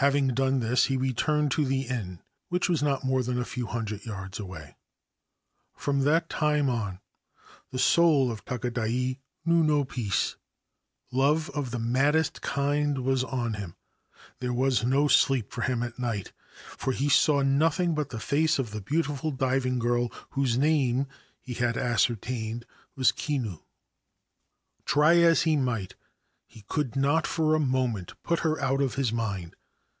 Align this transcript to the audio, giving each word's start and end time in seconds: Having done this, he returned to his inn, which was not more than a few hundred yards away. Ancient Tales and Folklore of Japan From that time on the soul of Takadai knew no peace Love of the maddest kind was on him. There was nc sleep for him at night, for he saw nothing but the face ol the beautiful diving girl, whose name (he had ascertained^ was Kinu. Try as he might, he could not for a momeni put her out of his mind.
Having 0.00 0.34
done 0.34 0.60
this, 0.60 0.84
he 0.84 0.98
returned 0.98 1.50
to 1.52 1.64
his 1.64 1.90
inn, 1.90 2.20
which 2.50 2.68
was 2.68 2.82
not 2.82 3.02
more 3.02 3.22
than 3.22 3.38
a 3.38 3.46
few 3.46 3.66
hundred 3.66 4.04
yards 4.04 4.38
away. 4.38 4.76
Ancient 5.78 5.78
Tales 5.78 5.78
and 5.78 5.78
Folklore 5.78 5.94
of 5.94 5.98
Japan 5.98 6.04
From 6.04 6.12
that 6.12 6.28
time 6.28 6.68
on 6.68 7.00
the 7.70 7.78
soul 7.78 8.30
of 8.30 8.44
Takadai 8.44 9.20
knew 9.46 9.64
no 9.64 9.86
peace 9.86 10.36
Love 11.10 11.48
of 11.54 11.70
the 11.70 11.78
maddest 11.78 12.42
kind 12.42 12.98
was 13.04 13.24
on 13.24 13.54
him. 13.54 13.74
There 14.40 14.52
was 14.52 14.82
nc 14.82 15.12
sleep 15.12 15.50
for 15.50 15.62
him 15.62 15.82
at 15.82 15.98
night, 15.98 16.30
for 16.76 16.92
he 16.92 17.08
saw 17.08 17.40
nothing 17.40 17.94
but 17.94 18.10
the 18.10 18.20
face 18.20 18.58
ol 18.60 18.66
the 18.66 18.82
beautiful 18.82 19.30
diving 19.30 19.78
girl, 19.78 20.12
whose 20.32 20.58
name 20.58 21.06
(he 21.40 21.54
had 21.54 21.76
ascertained^ 21.76 22.64
was 22.96 23.12
Kinu. 23.12 23.62
Try 24.84 25.20
as 25.20 25.44
he 25.44 25.56
might, 25.56 25.94
he 26.46 26.66
could 26.68 26.96
not 26.96 27.26
for 27.26 27.54
a 27.56 27.58
momeni 27.58 28.12
put 28.22 28.40
her 28.40 28.60
out 28.60 28.82
of 28.82 28.96
his 28.96 29.10
mind. 29.10 29.56